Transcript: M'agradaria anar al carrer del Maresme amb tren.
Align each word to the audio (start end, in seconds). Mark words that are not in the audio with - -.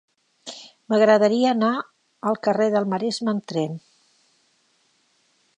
M'agradaria 0.93 1.51
anar 1.57 1.69
al 2.31 2.39
carrer 2.49 2.69
del 2.77 2.89
Maresme 2.95 3.35
amb 3.37 3.53
tren. 3.53 3.79